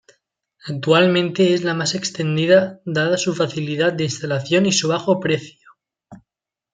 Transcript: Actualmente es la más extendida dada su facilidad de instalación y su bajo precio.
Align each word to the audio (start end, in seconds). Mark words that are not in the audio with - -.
Actualmente 0.65 1.53
es 1.53 1.63
la 1.63 1.75
más 1.75 1.93
extendida 1.93 2.81
dada 2.85 3.19
su 3.19 3.35
facilidad 3.35 3.93
de 3.93 4.05
instalación 4.05 4.65
y 4.65 4.71
su 4.71 4.87
bajo 4.87 5.19
precio. 5.19 5.69